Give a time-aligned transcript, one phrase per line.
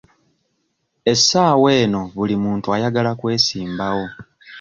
[1.11, 4.05] Essaawa eno buli muntu ayagala kwesimbawo.